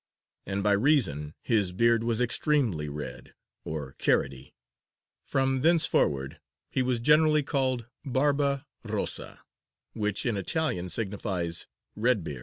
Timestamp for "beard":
1.73-2.03, 12.23-12.39